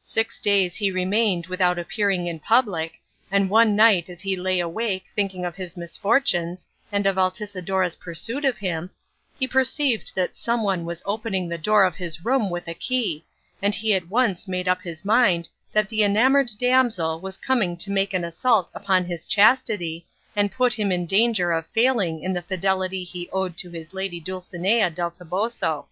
Six 0.00 0.40
days 0.40 0.76
he 0.76 0.90
remained 0.90 1.48
without 1.48 1.78
appearing 1.78 2.26
in 2.26 2.40
public, 2.40 2.98
and 3.30 3.50
one 3.50 3.76
night 3.76 4.08
as 4.08 4.22
he 4.22 4.34
lay 4.34 4.58
awake 4.58 5.04
thinking 5.14 5.44
of 5.44 5.54
his 5.56 5.76
misfortunes 5.76 6.66
and 6.90 7.04
of 7.06 7.16
Altisidora's 7.18 7.96
pursuit 7.96 8.46
of 8.46 8.56
him, 8.56 8.88
he 9.38 9.46
perceived 9.46 10.12
that 10.14 10.34
some 10.34 10.62
one 10.62 10.86
was 10.86 11.02
opening 11.04 11.46
the 11.46 11.58
door 11.58 11.84
of 11.84 11.94
his 11.96 12.24
room 12.24 12.48
with 12.48 12.66
a 12.68 12.72
key, 12.72 13.26
and 13.60 13.74
he 13.74 13.92
at 13.92 14.08
once 14.08 14.48
made 14.48 14.66
up 14.66 14.80
his 14.80 15.04
mind 15.04 15.50
that 15.72 15.90
the 15.90 16.02
enamoured 16.02 16.52
damsel 16.58 17.20
was 17.20 17.36
coming 17.36 17.76
to 17.76 17.90
make 17.90 18.14
an 18.14 18.24
assault 18.24 18.70
upon 18.72 19.04
his 19.04 19.26
chastity 19.26 20.06
and 20.34 20.52
put 20.52 20.72
him 20.72 20.90
in 20.90 21.04
danger 21.04 21.52
of 21.52 21.66
failing 21.66 22.22
in 22.22 22.32
the 22.32 22.40
fidelity 22.40 23.04
he 23.04 23.28
owed 23.28 23.58
to 23.58 23.68
his 23.68 23.92
lady 23.92 24.20
Dulcinea 24.20 24.88
del 24.88 25.10
Toboso. 25.10 25.86